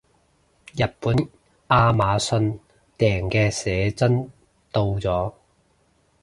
[0.73, 1.15] 日本
[1.67, 2.57] 亞馬遜
[2.97, 4.31] 訂嘅寫真
[4.71, 5.31] 到咗